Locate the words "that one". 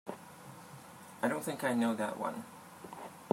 1.93-2.43